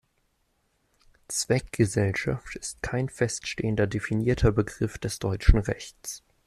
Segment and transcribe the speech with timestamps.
[1.27, 6.23] Zweckgesellschaft ist kein feststehender definierter Begriff des deutschen Rechts.